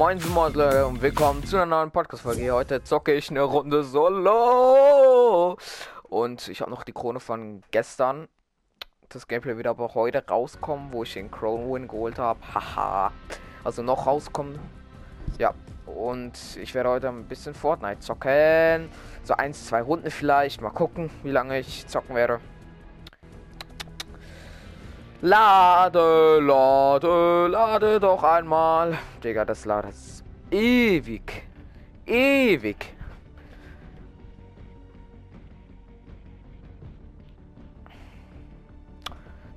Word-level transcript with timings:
Moin 0.00 0.18
Leute 0.54 0.86
und 0.86 1.02
willkommen 1.02 1.44
zu 1.44 1.56
einer 1.56 1.66
neuen 1.66 1.90
Podcast-Folge. 1.90 2.50
Heute 2.52 2.82
zocke 2.82 3.12
ich 3.12 3.28
eine 3.28 3.42
Runde 3.42 3.84
Solo. 3.84 5.58
Und 6.04 6.48
ich 6.48 6.62
habe 6.62 6.70
noch 6.70 6.84
die 6.84 6.94
Krone 6.94 7.20
von 7.20 7.60
gestern. 7.70 8.26
Das 9.10 9.28
Gameplay 9.28 9.58
wird 9.58 9.66
aber 9.66 9.92
heute 9.92 10.26
rauskommen, 10.26 10.90
wo 10.90 11.02
ich 11.02 11.12
den 11.12 11.30
Crown 11.30 11.86
geholt 11.86 12.18
habe. 12.18 12.40
Haha. 12.54 13.12
Also 13.62 13.82
noch 13.82 14.06
rauskommen. 14.06 14.58
Ja. 15.36 15.52
Und 15.84 16.56
ich 16.56 16.74
werde 16.74 16.88
heute 16.88 17.08
ein 17.10 17.26
bisschen 17.26 17.52
Fortnite 17.52 18.00
zocken. 18.00 18.88
So 19.22 19.34
eins, 19.34 19.66
zwei 19.66 19.82
Runden 19.82 20.10
vielleicht. 20.10 20.62
Mal 20.62 20.70
gucken, 20.70 21.10
wie 21.24 21.30
lange 21.30 21.58
ich 21.58 21.86
zocken 21.88 22.16
werde. 22.16 22.40
Lade, 25.22 26.40
lade, 26.40 27.46
lade 27.48 28.00
doch 28.00 28.22
einmal. 28.22 28.96
Digga, 29.22 29.44
das 29.44 29.66
ladet 29.66 29.94
ewig. 30.50 31.42
Ewig. 32.06 32.94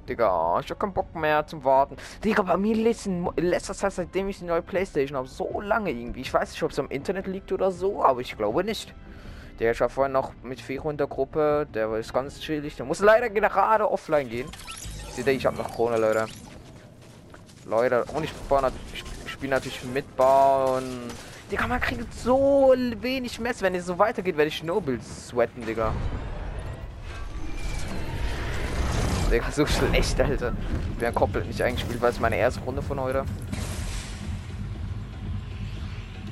Digga, 0.07 0.59
ich 0.59 0.69
hab 0.69 0.79
keinen 0.81 0.93
Bock 0.93 1.15
mehr 1.15 1.47
zum 1.47 1.63
Warten. 1.63 1.95
Digga, 2.21 2.41
bei 2.41 2.57
mir 2.57 2.75
in 2.75 3.31
letzter 3.37 3.73
Zeit, 3.73 3.93
seitdem 3.93 4.27
ich 4.27 4.39
die 4.39 4.45
neue 4.45 4.61
Playstation 4.61 5.17
habe, 5.17 5.29
so 5.29 5.61
lange 5.61 5.91
irgendwie. 5.91 6.21
Ich 6.21 6.33
weiß 6.33 6.51
nicht, 6.51 6.63
ob 6.63 6.71
es 6.71 6.79
am 6.79 6.89
Internet 6.89 7.25
liegt 7.25 7.53
oder 7.53 7.71
so, 7.71 8.03
aber 8.03 8.19
ich 8.19 8.35
glaube 8.35 8.65
nicht. 8.65 8.93
Der 9.59 9.71
ich 9.71 9.79
war 9.79 9.87
vorhin 9.87 10.11
noch 10.11 10.33
mit 10.43 10.59
Fero 10.59 10.89
in 10.89 10.97
der 10.97 11.07
Gruppe, 11.07 11.65
der 11.73 11.93
ist 11.93 12.13
ganz 12.13 12.41
chillig. 12.41 12.75
Der 12.75 12.85
muss 12.85 12.99
leider 12.99 13.29
gerade 13.29 13.89
offline 13.89 14.27
gehen. 14.27 14.49
Seht 15.15 15.27
ihr, 15.27 15.33
ich 15.33 15.45
habe 15.45 15.57
noch 15.57 15.71
Krone, 15.71 15.97
Leute. 15.97 16.25
Leute, 17.65 18.03
und 18.05 18.23
ich, 18.23 18.31
spiele 19.27 19.51
natürlich 19.51 19.83
mitbauen. 19.83 21.01
Digga, 21.51 21.67
man 21.67 21.79
kriegt 21.79 22.11
so 22.15 22.73
wenig 22.99 23.39
Mess. 23.39 23.61
Wenn 23.61 23.75
es 23.75 23.85
so 23.85 23.99
weitergeht, 23.99 24.37
werde 24.37 24.47
ich 24.47 24.63
Nobles 24.63 25.27
sweaten, 25.27 25.63
Digga. 25.65 25.93
Digga, 29.31 29.51
so 29.51 29.67
schlecht, 29.67 30.19
Alter. 30.19 30.53
Ich 30.89 30.95
bin 30.95 31.03
ja 31.03 31.11
komplett 31.11 31.45
nicht 31.45 31.61
eingespielt, 31.61 32.01
weil 32.01 32.09
es 32.09 32.19
meine 32.19 32.37
erste 32.37 32.61
Runde 32.61 32.81
von 32.81 32.99
heute. 32.99 33.23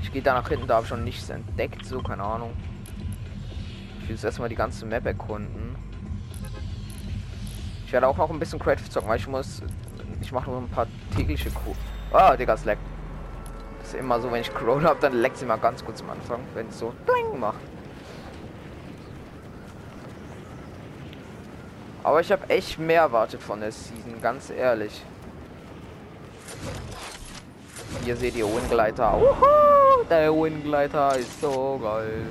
Ich 0.02 0.12
gehe 0.12 0.24
da 0.24 0.34
nach 0.34 0.50
hinten, 0.50 0.68
da 0.68 0.76
habe 0.76 0.86
ich 0.86 0.90
schon 0.90 1.04
nichts 1.04 1.30
entdeckt, 1.30 1.86
so, 1.86 2.02
keine 2.02 2.24
Ahnung. 2.24 2.54
Ich 4.02 4.08
will 4.10 4.16
jetzt 4.16 4.24
erstmal 4.24 4.50
die 4.50 4.56
ganze 4.56 4.88
Map 4.88 5.06
erkunden. 5.06 5.76
Ich 7.92 7.94
werde 7.94 8.08
auch 8.08 8.16
noch 8.16 8.30
ein 8.30 8.40
bisschen 8.40 8.58
Creative 8.58 8.90
zocken, 8.90 9.10
weil 9.10 9.18
ich 9.18 9.28
muss. 9.28 9.62
Ich 10.22 10.32
mache 10.32 10.50
nur 10.50 10.62
ein 10.62 10.70
paar 10.70 10.88
tägliche 11.14 11.50
Crew. 11.50 11.74
Ah, 12.14 12.38
Digga, 12.38 12.54
es 12.54 12.64
leckt. 12.64 12.82
Ist 13.84 13.96
immer 13.96 14.22
so, 14.22 14.32
wenn 14.32 14.40
ich 14.40 14.54
Crow 14.54 14.82
habe, 14.82 14.98
dann 15.02 15.12
leckt 15.12 15.36
sie 15.36 15.46
mal 15.46 15.58
ganz 15.58 15.84
kurz 15.84 16.00
am 16.00 16.12
Anfang, 16.12 16.40
wenn 16.54 16.70
es 16.70 16.80
so 16.80 16.94
Ding 17.06 17.38
macht. 17.38 17.60
Aber 22.02 22.22
ich 22.22 22.32
habe 22.32 22.50
echt 22.50 22.80
mehr 22.80 23.02
erwartet 23.02 23.44
von 23.44 23.60
der 23.60 23.74
Season, 23.74 24.22
ganz 24.22 24.50
ehrlich. 24.52 25.04
Hier 28.06 28.16
seht 28.16 28.38
ihr 28.38 28.46
Wingleiter. 28.46 29.20
Der 30.10 30.34
Wingleiter 30.34 31.18
ist 31.18 31.42
so 31.42 31.78
geil. 31.84 32.22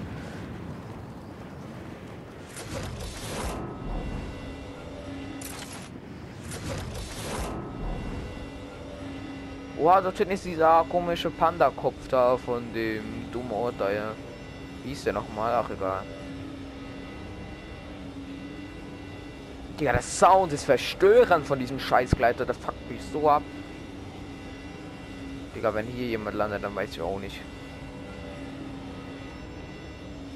Oha, 9.81 10.03
dort 10.03 10.20
ist 10.20 10.45
dieser 10.45 10.84
komische 10.91 11.31
Panda-Kopf 11.31 12.06
da 12.11 12.36
von 12.36 12.70
dem 12.75 13.31
dummen 13.33 13.50
Ort 13.50 13.77
da, 13.78 13.91
ja. 13.91 14.12
Wie 14.84 14.92
ist 14.92 15.06
der 15.06 15.14
nochmal? 15.14 15.55
Ach, 15.55 15.70
egal. 15.70 16.03
Digga, 19.79 19.92
der 19.92 20.02
Sound 20.02 20.52
ist 20.52 20.64
verstörend 20.64 21.46
von 21.46 21.58
diesem 21.58 21.80
Scheißgleiter. 21.80 22.45
Der 22.45 22.55
fuckt 22.55 22.90
mich 22.90 23.01
so 23.11 23.30
ab. 23.30 23.42
Digga, 25.57 25.73
wenn 25.73 25.86
hier 25.86 26.08
jemand 26.08 26.36
landet, 26.36 26.63
dann 26.63 26.74
weiß 26.74 26.90
ich 26.90 27.01
auch 27.01 27.19
nicht. 27.19 27.40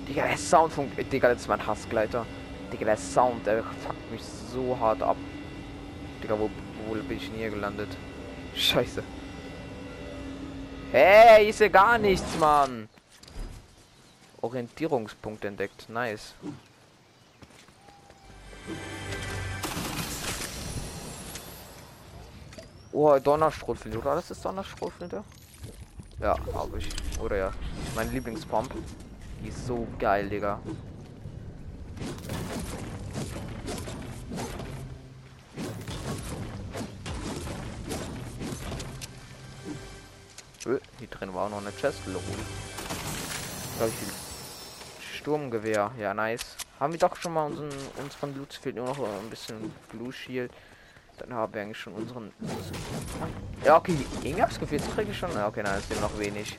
Digga, 0.09 0.27
der 0.27 0.39
Sound 0.39 0.73
von... 0.73 0.91
Digga, 1.13 1.29
das 1.29 1.43
ist 1.43 1.49
mein 1.49 1.67
Hassgleiter. 1.67 2.25
Digga, 2.73 2.87
der 2.87 2.97
Sound, 2.97 3.47
der 3.47 3.63
fuckt 3.63 4.11
mich 4.11 4.23
so 4.25 4.75
hart 4.81 5.03
ab. 5.03 5.19
Digga, 6.23 6.39
wo, 6.39 6.49
wo 6.89 6.95
bin 6.95 7.19
ich 7.19 7.29
denn 7.29 7.39
hier 7.39 7.51
gelandet? 7.51 7.91
Scheiße. 8.55 9.03
Hey, 10.97 11.49
ist 11.49 11.59
ja 11.59 11.67
gar 11.67 11.99
nichts, 11.99 12.39
Mann. 12.39 12.89
Orientierungspunkt 14.41 15.45
entdeckt. 15.45 15.89
Nice. 15.89 16.35
Oh, 22.93 23.19
Donnerschrotflinte, 23.19 23.99
oder? 23.99 24.15
Das 24.15 24.31
ist 24.31 24.45
Donnerschrotflinte? 24.45 25.25
Ja, 26.21 26.37
habe 26.55 26.79
ich. 26.79 26.89
Oder 27.21 27.37
ja. 27.39 27.53
Mein 27.97 28.13
Lieblingspump. 28.13 28.73
Die 29.43 29.49
ist 29.49 29.67
so 29.67 29.89
geil, 29.99 30.29
Digga. 30.29 30.61
Hier 40.65 41.09
drin 41.11 41.35
war 41.35 41.47
auch 41.47 41.51
noch 41.51 41.61
eine 41.61 41.73
Chest, 41.73 42.01
lol. 42.07 42.23
Sturmgewehr, 45.15 45.91
ja 45.99 46.15
nice. 46.15 46.57
Haben 46.81 46.93
wir 46.93 47.01
doch 47.01 47.17
schon 47.17 47.35
mal 47.35 47.47
unseren 47.47 47.71
unseren 47.97 48.37
Loot 48.37 48.55
fehlt 48.55 48.77
nur 48.77 48.87
noch 48.87 48.99
ein 48.99 49.31
bisschen 49.31 49.73
Blue 49.91 50.13
Shield. 50.13 50.51
Dann 51.19 51.33
haben 51.33 51.55
wir 51.55 51.63
eigentlich 51.63 51.79
schon 51.79 51.93
unseren. 51.93 52.33
Ja 53.65 53.77
okay, 53.77 53.97
irgendwas 54.23 54.59
gefehlt 54.59 54.83
kriege 54.95 55.13
ich 55.13 55.19
schon. 55.19 55.33
Ja, 55.33 55.47
okay, 55.47 55.63
nein, 55.63 55.79
ist 55.79 56.01
noch 56.01 56.19
wenig. 56.19 56.59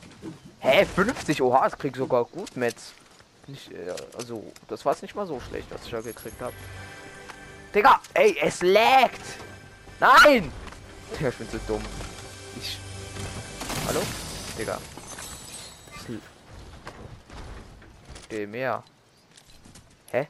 Hä, 0.59 0.85
50 0.85 1.41
Oha, 1.41 1.65
das 1.65 1.77
krieg 1.77 1.95
sogar 1.95 2.25
gut 2.25 2.55
mit. 2.55 2.75
Nicht, 3.47 3.71
äh, 3.71 3.93
also, 4.17 4.43
das 4.67 4.85
war 4.85 4.95
nicht 5.01 5.15
mal 5.15 5.27
so 5.27 5.39
schlecht, 5.39 5.67
was 5.69 5.85
ich 5.85 5.91
ja 5.91 6.01
gekriegt 6.01 6.41
habe. 6.41 6.53
Digga, 7.73 7.99
ey, 8.13 8.37
es 8.41 8.61
laggt! 8.61 9.21
Nein! 9.99 10.51
Ja, 11.21 11.29
ich 11.29 11.35
bin 11.35 11.47
so 11.47 11.59
dumm. 11.67 11.83
Ich 12.59 12.79
Hallo? 13.87 14.01
Digga. 14.57 14.79
Geh 18.29 18.47
mehr. 18.47 18.83
Hä? 20.11 20.27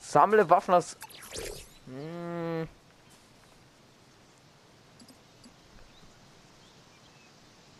Sammle 0.00 0.50
Waffen 0.50 0.74
aus. 0.74 0.96
Hm. 1.86 2.68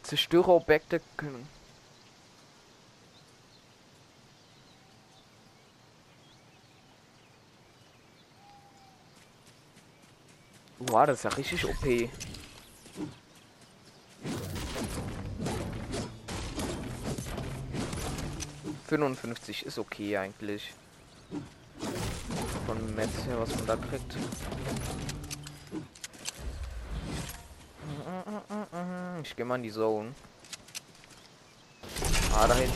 Zerstöre 0.03 0.53
Objekte 0.53 1.01
können. 1.17 1.58
Boah, 10.81 11.07
das 11.07 11.19
ist 11.19 11.25
ja 11.25 11.31
richtig 11.31 11.65
OP. 11.65 12.11
Fünfundfünfzig 18.87 19.67
ist 19.67 19.79
okay 19.79 20.17
eigentlich. 20.17 20.73
Von 22.67 22.95
Metz 22.95 23.11
her, 23.27 23.39
was 23.39 23.55
man 23.55 23.67
da 23.67 23.77
kriegt. 23.77 24.17
Ich 29.23 29.37
gehe 29.37 29.45
mal 29.45 29.57
in 29.57 29.63
die 29.65 29.73
Zone. 29.73 30.15
Ah, 32.35 32.47
dahin. 32.47 32.71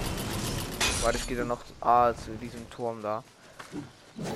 Warte, 1.02 1.18
ich 1.18 1.26
gehe 1.26 1.36
dann 1.36 1.48
noch 1.48 1.62
ah, 1.80 2.12
zu 2.12 2.32
diesem 2.32 2.68
Turm 2.68 3.00
da. 3.00 3.24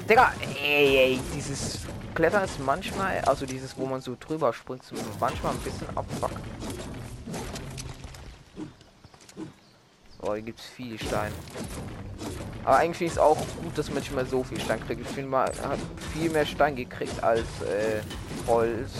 Digga, 0.09 0.33
ey, 0.63 0.97
ey, 0.97 1.21
dieses 1.35 1.81
Klettern 2.15 2.45
ist 2.45 2.59
manchmal, 2.61 3.21
also 3.21 3.45
dieses, 3.45 3.77
wo 3.77 3.87
man 3.87 4.01
so 4.01 4.17
drüber 4.19 4.53
springt, 4.53 4.83
manchmal 5.21 5.53
ein 5.53 5.59
bisschen 5.59 5.87
abfuck. 5.95 6.31
Oh, 10.23 10.35
hier 10.35 10.43
gibt's 10.43 10.65
viel 10.65 10.99
Stein. 10.99 11.31
Aber 12.65 12.79
eigentlich 12.79 13.09
ist 13.09 13.13
es 13.13 13.19
auch 13.19 13.37
gut, 13.63 13.77
dass 13.77 13.89
man 13.91 13.99
nicht 13.99 14.13
mehr 14.13 14.27
so 14.27 14.43
viel 14.43 14.59
Stein 14.61 14.85
kriegt. 14.85 15.03
Ich 15.03 15.09
finde, 15.09 15.31
man 15.31 15.47
hat 15.47 15.79
viel 16.13 16.31
mehr 16.31 16.47
Stein 16.47 16.75
gekriegt 16.75 17.23
als 17.23 17.45
äh, 17.63 18.01
Holz 18.47 18.91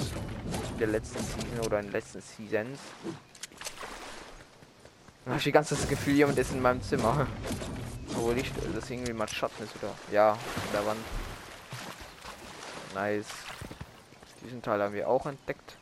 der 0.79 0.89
letzten 0.89 1.19
Season 1.19 1.61
oder 1.65 1.81
in 1.81 1.87
den 1.87 1.93
letzten 1.93 2.21
Seasons. 2.21 2.79
Ich 5.25 5.33
habe 5.33 5.43
die 5.43 5.53
ganze 5.53 5.75
das 5.75 5.89
Gefühl, 5.89 6.15
jemand 6.15 6.39
ist 6.39 6.53
in 6.53 6.63
meinem 6.63 6.83
Zimmer. 6.83 7.27
Wo 8.19 8.33
Licht, 8.33 8.53
das 8.75 8.91
irgendwie 8.91 9.13
mal 9.13 9.29
Schatten 9.29 9.63
ist, 9.63 9.77
oder? 9.83 9.95
Ja, 10.11 10.33
an 10.33 10.39
der 10.73 10.87
Wand. 10.87 11.01
Nice. 12.95 13.27
Diesen 14.43 14.63
Teil 14.63 14.83
haben 14.83 14.95
wir 14.95 15.09
auch 15.09 15.27
entdeckt. 15.27 15.77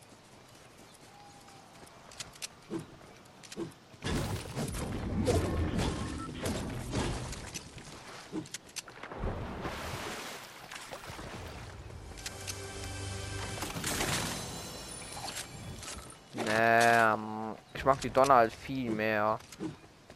Ähm, 16.48 17.54
ich 17.74 17.84
mag 17.84 18.00
die 18.00 18.10
Donner 18.10 18.34
halt 18.34 18.52
viel 18.52 18.90
mehr. 18.90 19.38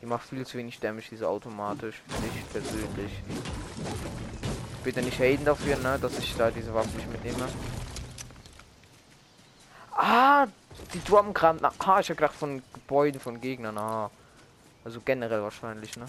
Die 0.01 0.07
macht 0.07 0.29
viel 0.29 0.47
zu 0.47 0.59
wenig 0.59 0.79
Damage, 0.81 1.07
diese 1.11 1.29
automatisch. 1.29 2.03
Nicht 2.23 2.53
persönlich. 2.53 3.13
Bitte 4.85 5.03
nicht 5.03 5.19
haten 5.19 5.45
dafür, 5.45 5.77
ne, 5.77 5.99
dass 6.01 6.19
ich 6.19 6.37
da 6.37 6.51
diese 6.51 6.73
Waffe 6.73 6.97
nicht 6.97 7.11
mitnehme. 7.11 7.49
Ah, 9.91 10.47
die 10.95 11.03
Drumkram. 11.03 11.59
Ah, 11.63 12.01
ich 12.01 12.09
hab 12.09 12.17
gedacht 12.17 12.35
von 12.35 12.63
Gebäuden 12.73 13.21
von 13.21 13.41
Gegnern. 13.41 13.77
Ah. 13.77 14.11
Also 14.85 15.01
generell 15.05 15.43
wahrscheinlich, 15.43 15.97
ne? 15.97 16.07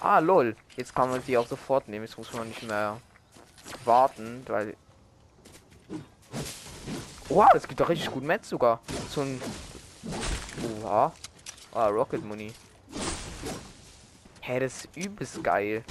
Ah, 0.00 0.18
lol. 0.18 0.56
Jetzt 0.76 0.94
kann 0.94 1.10
man 1.10 1.22
die 1.24 1.38
auch 1.38 1.46
sofort 1.46 1.88
nehmen. 1.88 2.04
Jetzt 2.04 2.18
muss 2.18 2.32
man 2.32 2.48
nicht 2.48 2.62
mehr 2.64 3.00
warten, 3.84 4.44
weil... 4.48 4.76
Oha, 7.28 7.48
das 7.52 7.68
gibt 7.68 7.80
doch 7.80 7.88
richtig 7.88 8.10
gut 8.10 8.24
Metz 8.24 8.48
sogar. 8.48 8.80
So 9.08 9.20
ein... 9.20 9.40
Oha. 10.82 11.12
Ah, 11.72 11.88
Rocket 11.88 12.24
Money. 12.24 12.52
Hä, 14.40 14.52
hey, 14.52 14.60
das 14.60 14.84
ist 14.84 14.96
übelst 14.96 15.42
geil. 15.44 15.84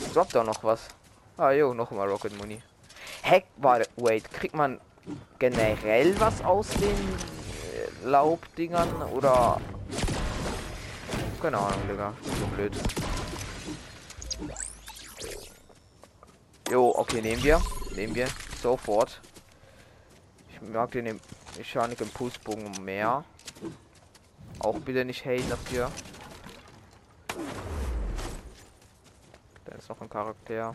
Es 0.00 0.12
droppt 0.12 0.36
auch 0.36 0.44
noch 0.44 0.64
was. 0.64 0.88
Ah, 1.36 1.52
jo, 1.52 1.74
noch 1.74 1.90
mal 1.90 2.08
Rocket 2.08 2.36
Money. 2.38 2.62
Heck, 3.22 3.46
warte, 3.56 3.88
wait, 3.96 4.30
kriegt 4.30 4.54
man 4.54 4.80
generell 5.38 6.18
was 6.20 6.42
aus 6.42 6.68
den 6.68 6.90
äh, 6.90 8.08
Laubdingern 8.08 9.02
oder 9.12 9.60
keine 11.40 11.58
Ahnung, 11.58 11.88
Digga. 11.88 12.12
So 12.24 12.46
blöd. 12.56 12.72
Jo, 16.68 16.92
okay, 16.96 17.22
nehmen 17.22 17.42
wir. 17.44 17.62
Nehmen 17.94 18.14
wir. 18.14 18.26
Sofort. 18.60 19.20
Ich 20.50 20.60
mag 20.60 20.90
den 20.90 21.20
Mechanik 21.56 22.00
Impulsbogen 22.00 22.84
mehr. 22.84 23.24
Auch 24.60 24.78
bitte 24.80 25.04
nicht 25.04 25.24
haten 25.24 25.48
dafür. 25.48 25.90
Da 29.64 29.74
ist 29.76 29.88
noch 29.88 30.00
ein 30.00 30.10
Charakter. 30.10 30.74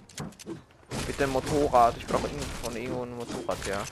Bitte 1.06 1.24
ein 1.24 1.30
Motorrad. 1.32 1.98
Ich 1.98 2.08
brauche 2.08 2.30
von 2.64 2.76
irgendwo 2.76 3.04
ein 3.04 3.16
Motorrad, 3.16 3.58
ja. 3.68 3.84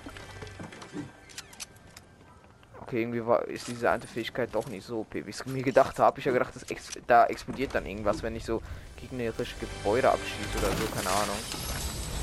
Okay, 2.82 3.02
irgendwie 3.02 3.26
war, 3.26 3.48
ist 3.48 3.68
diese 3.68 3.90
alte 3.90 4.08
Fähigkeit 4.08 4.50
doch 4.54 4.68
nicht 4.68 4.86
so 4.86 5.00
OP, 5.00 5.14
wie 5.14 5.30
ich 5.30 5.46
mir 5.46 5.64
gedacht 5.64 5.98
habe. 6.00 6.20
Ich 6.20 6.26
habe 6.26 6.38
gedacht, 6.38 6.56
das 6.56 6.64
ex 6.64 6.90
da 7.08 7.26
explodiert 7.26 7.74
dann 7.74 7.86
irgendwas, 7.86 8.22
wenn 8.22 8.36
ich 8.36 8.46
so 8.46 8.62
gegnerische 9.00 9.56
Gebäude 9.60 10.10
abschieße 10.10 10.58
oder 10.58 10.76
so, 10.76 10.86
keine 10.94 11.10
Ahnung. 11.10 11.38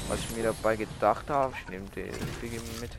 Was 0.09 0.21
ich 0.21 0.37
mir 0.37 0.45
dabei 0.45 0.77
gedacht 0.77 1.29
habe. 1.31 1.55
Ich 1.59 1.69
nehme 1.69 1.87
den 1.91 2.81
mit. 2.81 2.91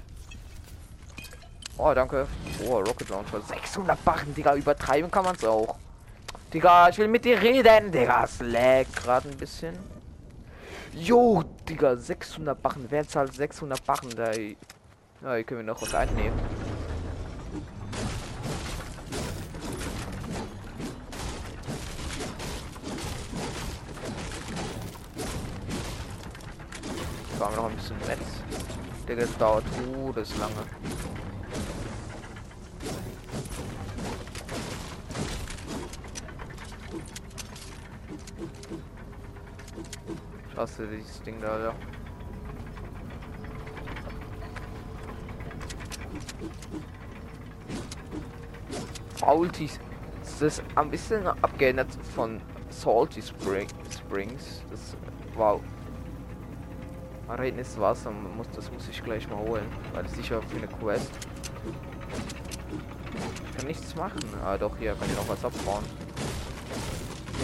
Oh, 1.81 1.93
danke. 1.93 2.27
Oh, 2.67 2.79
Rocket 2.79 3.07
Launcher. 3.07 3.39
600 3.39 4.03
Barren, 4.03 4.35
Digga. 4.35 4.53
Übertreiben 4.53 5.09
kann 5.09 5.23
man 5.23 5.33
es 5.33 5.45
auch. 5.45 5.77
Digga, 6.53 6.89
ich 6.89 6.97
will 6.97 7.07
mit 7.07 7.23
dir 7.23 7.41
reden. 7.41 7.89
Digga, 7.89 8.25
es 8.25 8.41
lag 8.41 8.83
gerade 8.93 9.29
ein 9.29 9.37
bisschen. 9.37 9.79
Jo, 10.93 11.41
Digga, 11.69 11.95
600 11.95 12.61
Barren. 12.61 12.85
Wer 12.89 13.07
zahlt 13.07 13.33
600 13.33 13.85
Barren? 13.85 14.09
Da, 14.13 14.33
ja, 14.33 15.35
hier 15.35 15.43
können 15.45 15.61
wir 15.61 15.63
noch 15.63 15.81
was 15.81 15.95
einnehmen. 15.95 16.37
Fahren 27.37 27.53
wir 27.53 27.55
noch 27.55 27.69
ein 27.69 27.75
bisschen 27.77 27.97
Netz. 27.99 28.19
Digga, 29.07 29.21
das 29.21 29.37
dauert 29.37 29.63
todeslange. 29.77 30.65
Ich 30.83 30.98
hasse 40.59 40.85
dieses 40.87 41.21
Ding 41.23 41.39
da, 41.41 41.57
ja. 41.57 41.73
Salty. 49.15 49.69
Das 50.21 50.41
ist 50.41 50.63
ein 50.75 50.89
bisschen 50.89 51.27
abgeändert 51.27 51.87
von 52.15 52.41
Salty 52.69 53.21
Spring, 53.21 53.67
Springs. 53.89 54.61
Das 54.69 54.95
wow. 55.35 55.61
Reden 57.37 57.59
ist 57.59 57.79
Wasser, 57.79 58.11
muss, 58.11 58.47
das 58.55 58.71
muss 58.71 58.87
ich 58.89 59.03
gleich 59.03 59.29
mal 59.29 59.37
holen. 59.37 59.65
Weil 59.93 60.03
das 60.03 60.13
sicher 60.13 60.41
für 60.41 60.57
eine 60.57 60.67
Quest. 60.67 61.11
Ich 63.51 63.57
kann 63.57 63.67
nichts 63.67 63.95
machen. 63.95 64.19
Ah 64.43 64.57
doch, 64.57 64.75
hier 64.77 64.93
kann 64.95 65.07
ich 65.09 65.15
noch 65.15 65.29
was 65.29 65.43
abbauen. 65.45 65.83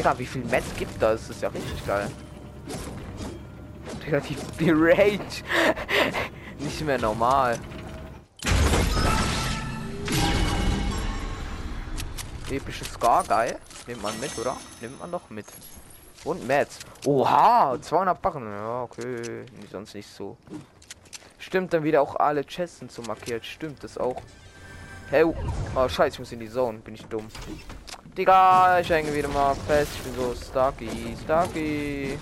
Ja, 0.03 0.17
wie 0.17 0.25
viel 0.25 0.43
Metz 0.45 0.65
gibt 0.77 1.01
das? 1.01 1.27
Das 1.27 1.35
ist 1.35 1.41
ja 1.41 1.49
richtig 1.49 1.85
geil. 1.85 2.09
Die, 4.05 4.37
die 4.59 4.71
Rage. 4.71 5.43
Nicht 6.59 6.81
mehr 6.81 6.99
normal. 6.99 7.59
Episches 12.51 12.93
Scar, 12.93 13.23
geil. 13.23 13.57
Nimmt 13.87 14.03
man 14.03 14.19
mit, 14.19 14.37
oder? 14.37 14.55
Nimmt 14.79 14.99
man 14.99 15.11
doch 15.11 15.29
mit. 15.29 15.45
Und 16.23 16.47
Mats. 16.47 16.79
Oha, 17.05 17.77
200 17.81 18.21
Barren. 18.21 18.45
Ja, 18.47 18.83
okay. 18.83 19.45
Sonst 19.71 19.95
nicht 19.95 20.09
so. 20.09 20.37
Stimmt, 21.39 21.73
dann 21.73 21.83
wieder 21.83 22.01
auch 22.01 22.15
alle 22.15 22.43
Chesten 22.43 22.89
zu 22.89 23.01
markiert. 23.01 23.43
Stimmt 23.45 23.83
das 23.83 23.97
auch. 23.97 24.21
Hey, 25.09 25.23
oh 25.23 25.33
scheiße, 25.87 26.15
ich 26.15 26.19
muss 26.19 26.31
in 26.31 26.39
die 26.39 26.49
Zone. 26.49 26.77
Bin 26.79 26.93
ich 26.93 27.05
dumm. 27.05 27.27
Digga, 28.17 28.79
ich 28.79 28.89
hänge 28.89 29.13
wieder 29.13 29.27
mal 29.27 29.55
fest. 29.67 29.91
Ich 29.95 30.01
bin 30.03 30.15
so 30.15 30.33
Starky, 30.35 31.15
Starky. 31.23 32.17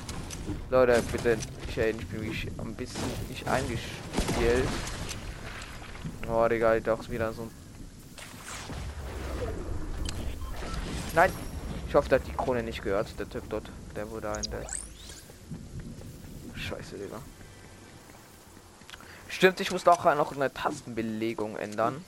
Leute, 0.69 1.01
bitte. 1.12 1.38
Ich, 1.68 1.78
ich 1.78 2.07
bin 2.07 2.28
mich 2.28 2.48
ein 2.57 2.75
bisschen 2.75 3.01
nicht 3.30 3.48
eingespielt. 3.48 4.68
Oh, 6.28 6.47
Digga, 6.47 6.80
doch 6.80 7.09
wieder 7.09 7.31
so 7.33 7.44
ein... 7.44 7.52
Nein, 11.14 11.31
ich 11.88 11.95
hoffe, 11.95 12.16
hat 12.16 12.26
die 12.26 12.33
Krone 12.33 12.64
nicht 12.64 12.81
gehört, 12.81 13.19
der 13.19 13.30
Typ 13.30 13.44
dort. 13.50 13.69
Der 13.95 14.09
wurde 14.09 14.21
da 14.21 14.35
in 14.35 14.50
der. 14.50 14.66
Scheiße, 16.56 16.97
Digga. 16.97 17.21
Stimmt, 19.28 19.59
ich 19.59 19.71
muss 19.71 19.88
auch 19.88 20.04
noch 20.16 20.35
eine 20.35 20.52
Tastenbelegung 20.54 21.56
ändern. 21.57 22.04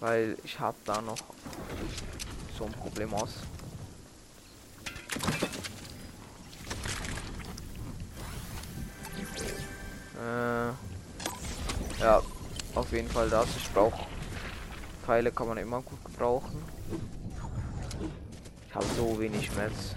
Weil 0.00 0.36
ich 0.44 0.58
habe 0.58 0.76
da 0.84 1.00
noch 1.02 1.18
so 2.58 2.64
ein 2.64 2.72
Problem 2.72 3.12
aus. 3.14 3.34
Jeden 12.92 13.08
Fall 13.08 13.28
das. 13.30 13.48
Ich 13.56 13.70
brauche 13.72 14.06
Pfeile 15.04 15.32
kann 15.32 15.48
man 15.48 15.58
immer 15.58 15.82
gut 15.82 16.04
gebrauchen. 16.04 16.62
Ich 18.68 18.74
habe 18.74 18.86
so 18.96 19.18
wenig 19.18 19.50
Metz. 19.56 19.94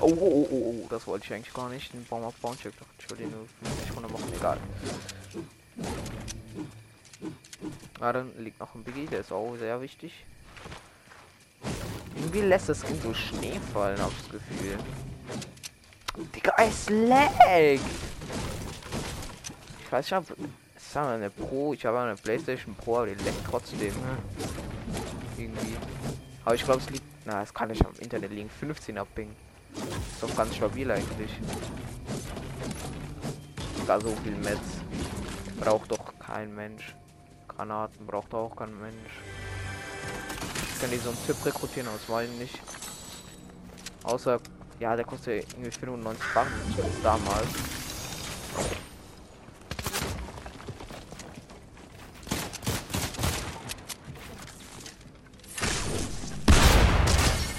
Oh, 0.00 0.06
oh, 0.06 0.16
oh, 0.18 0.48
oh, 0.50 0.74
oh, 0.82 0.86
das 0.88 1.06
wollte 1.06 1.26
ich 1.26 1.32
eigentlich 1.32 1.54
gar 1.54 1.68
nicht. 1.68 1.92
Den 1.92 2.04
Baum 2.04 2.24
abbauen. 2.24 2.56
Ich 2.56 2.62
dachte, 2.62 2.76
ich 2.98 3.20
ihn 3.20 3.30
nur 3.30 3.46
50 3.62 3.96
Runde 3.96 4.12
machen. 4.12 4.32
Egal. 4.36 4.58
Ah, 8.00 8.12
dann 8.12 8.30
liegt 8.38 8.60
noch 8.60 8.74
ein 8.74 8.82
Biggie. 8.82 9.06
Der 9.06 9.20
ist 9.20 9.32
auch 9.32 9.56
sehr 9.56 9.80
wichtig. 9.80 10.12
Irgendwie 12.16 12.40
lässt 12.40 12.68
das 12.68 12.82
Kind 12.82 13.02
so 13.02 13.14
Schnee 13.14 13.60
fallen, 13.72 14.00
aufs 14.00 14.28
Gefühl. 14.30 14.78
Digga, 16.34 16.52
es 16.58 16.90
lag! 16.90 17.30
Ich 19.80 19.92
weiß 19.92 20.10
nicht, 20.10 20.18
ob 20.18 20.36
es 20.76 20.96
eine 20.96 21.30
Pro, 21.30 21.72
ich 21.72 21.84
habe 21.86 22.00
eine 22.00 22.16
Playstation 22.16 22.74
Pro, 22.74 22.98
aber 22.98 23.06
die 23.08 23.24
leckt 23.24 23.44
trotzdem. 23.48 23.94
Irgendwie. 25.36 25.76
Aber 26.44 26.54
ich 26.54 26.64
glaube, 26.64 26.80
es 26.80 26.90
liegt. 26.90 27.04
Na, 27.24 27.42
es 27.42 27.52
kann 27.52 27.68
nicht 27.68 27.84
am 27.84 27.92
Internet 27.98 28.32
liegen. 28.32 28.50
15 28.50 28.96
er 28.96 29.04
Ping. 29.04 29.30
Ist 29.74 30.22
doch 30.22 30.36
ganz 30.36 30.56
stabil 30.56 30.90
eigentlich. 30.90 31.30
Gar 33.86 34.00
so 34.00 34.14
viel 34.22 34.36
Metz. 34.36 34.58
Braucht 35.58 35.90
doch 35.92 36.12
kein 36.18 36.54
Mensch. 36.54 36.94
Granaten 37.48 38.06
braucht 38.06 38.34
auch 38.34 38.56
kein 38.56 38.78
Mensch. 38.80 39.10
Kann 40.80 40.90
die 40.90 40.96
so 40.96 41.10
einen 41.10 41.26
Typ 41.26 41.44
rekrutieren, 41.44 41.88
aus 41.88 42.00
weil 42.08 42.26
nicht. 42.28 42.58
Außer, 44.02 44.40
ja, 44.78 44.96
der 44.96 45.04
kostet 45.04 45.44
irgendwie 45.52 45.70
95 45.70 46.24
Banken 46.32 46.52
damals. 47.02 47.48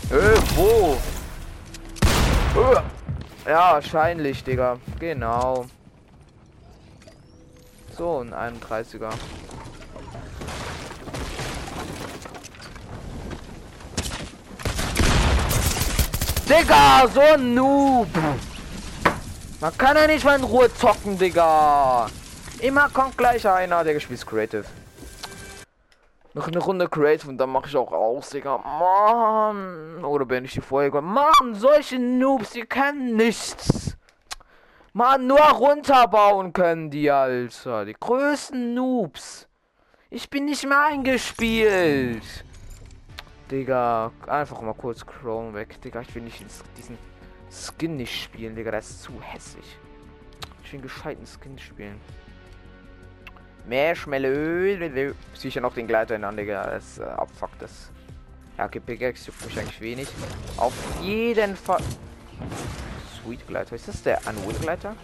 Hüpf! 0.09 0.57
Wo? 0.57 0.97
Ja, 3.45 3.73
wahrscheinlich, 3.73 4.43
Digga. 4.43 4.79
Genau. 4.99 5.67
So, 7.95 8.19
ein 8.19 8.33
31er. 8.33 9.11
Digga, 16.51 17.07
so 17.07 17.21
ein 17.21 17.53
Noob. 17.53 18.09
Man 19.61 19.77
kann 19.77 19.95
ja 19.95 20.05
nicht 20.05 20.25
mal 20.25 20.37
in 20.37 20.43
Ruhe 20.43 20.69
zocken, 20.73 21.17
Digga. 21.17 22.07
Immer 22.59 22.89
kommt 22.89 23.17
gleich 23.17 23.47
einer, 23.47 23.85
der 23.85 23.93
gespielt 23.93 24.27
Creative. 24.27 24.65
Noch 26.33 26.49
eine 26.49 26.59
Runde 26.59 26.89
Creative 26.89 27.29
und 27.29 27.37
dann 27.37 27.51
mache 27.51 27.69
ich 27.69 27.77
auch 27.77 27.93
aus, 27.93 28.31
Digga. 28.31 28.57
Mann. 28.57 30.03
Oder 30.03 30.25
bin 30.25 30.43
ich 30.43 30.51
die 30.51 30.59
Folge? 30.59 31.01
Mann, 31.01 31.53
solche 31.53 31.97
Noobs, 31.97 32.49
die 32.49 32.63
können 32.63 33.15
nichts. 33.15 33.95
Mann, 34.91 35.27
nur 35.27 35.39
runterbauen 35.39 36.51
können 36.51 36.91
die, 36.91 37.09
Alter. 37.09 37.85
Die 37.85 37.95
größten 37.97 38.73
Noobs. 38.73 39.47
Ich 40.09 40.29
bin 40.29 40.43
nicht 40.45 40.67
mehr 40.67 40.85
eingespielt. 40.85 42.23
Digga, 43.51 44.11
einfach 44.27 44.61
mal 44.61 44.73
kurz 44.73 45.05
Chrome 45.05 45.53
weg. 45.53 45.81
Digga, 45.81 46.01
ich 46.01 46.15
will 46.15 46.23
nicht 46.23 46.43
diesen 46.77 46.97
Skin 47.51 47.97
nicht 47.97 48.23
spielen, 48.23 48.55
Digga. 48.55 48.71
Das 48.71 48.89
ist 48.89 49.03
zu 49.03 49.11
hässlich. 49.21 49.77
Ich 50.63 50.71
will 50.71 50.79
einen 50.79 50.83
gescheiten 50.83 51.25
Skin 51.25 51.59
spielen. 51.59 51.99
Marshmallow. 53.67 55.13
Sicher 55.33 55.59
noch 55.59 55.73
den 55.73 55.87
Gleiter 55.87 56.15
in 56.15 56.23
an, 56.23 56.37
Digga. 56.37 56.65
Das 56.65 56.99
äh, 56.99 57.03
abfuckt 57.03 57.61
das. 57.61 57.91
Ja, 58.57 58.65
okay, 58.65 58.81
juckt 58.87 59.45
mich 59.45 59.59
eigentlich 59.59 59.81
wenig. 59.81 60.07
Auf 60.57 60.73
jeden 61.01 61.55
Fall. 61.55 61.81
Sweet 63.21 63.45
Gleiter. 63.47 63.75
Ist 63.75 63.87
das 63.87 64.01
der 64.01 64.19
Unwood 64.27 64.61
Gleiter? 64.61 64.95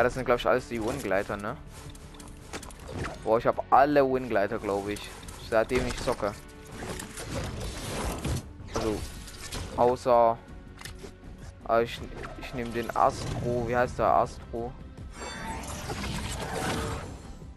Ja, 0.00 0.04
das 0.04 0.14
sind 0.14 0.24
glaube 0.24 0.40
ich 0.40 0.46
alles 0.46 0.66
die 0.66 0.82
Wingleiter, 0.82 1.36
ne? 1.36 1.58
Boah, 3.22 3.36
ich 3.36 3.46
habe 3.46 3.62
alle 3.68 4.02
Wingleiter, 4.02 4.58
glaube 4.58 4.94
ich. 4.94 5.10
Seitdem 5.50 5.86
ich 5.86 6.02
zocke. 6.02 6.32
Also, 8.74 8.98
außer 9.76 10.38
äh, 11.68 11.82
ich, 11.82 12.00
ich 12.40 12.54
nehme 12.54 12.70
den 12.70 12.88
Astro. 12.96 13.68
Wie 13.68 13.76
heißt 13.76 13.98
der 13.98 14.06
Astro? 14.06 14.72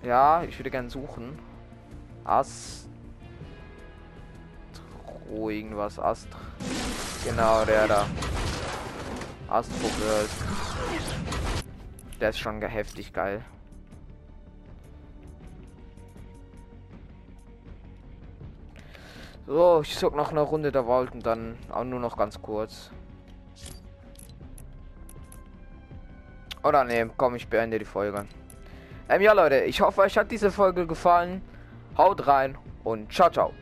Ja, 0.02 0.44
ich 0.44 0.60
würde 0.60 0.70
gern 0.70 0.90
suchen. 0.90 1.40
Astro 2.26 2.90
irgendwas. 5.50 5.98
Astro. 5.98 6.40
Genau, 7.24 7.64
der 7.64 7.88
da. 7.88 8.06
Astro 9.48 9.88
Girl. 9.98 10.28
Der 12.20 12.30
ist 12.30 12.40
schon 12.40 12.62
heftig 12.62 13.12
geil. 13.14 13.44
So, 19.46 19.82
ich 19.82 19.98
zog 19.98 20.16
noch 20.16 20.32
eine 20.32 20.42
Runde 20.42 20.72
der 20.72 20.86
Vault 20.86 21.12
und 21.14 21.26
dann 21.26 21.58
auch 21.70 21.84
nur 21.84 22.00
noch 22.00 22.16
ganz 22.16 22.42
kurz. 22.42 22.92
Oder 26.64 26.86
ne, 26.86 27.10
komm, 27.18 27.36
ich 27.36 27.48
beende 27.50 27.78
die 27.78 27.86
Folge. 27.86 28.26
Ähm, 29.10 29.22
ja 29.22 29.34
Leute, 29.34 29.62
ich 29.66 29.82
hoffe, 29.82 30.02
euch 30.02 30.18
hat 30.18 30.32
diese 30.32 30.50
Folge 30.50 30.88
gefallen. 30.88 31.42
Haut 31.98 32.26
rein 32.26 32.58
und 32.86 33.12
ciao, 33.12 33.30
ciao. 33.30 33.54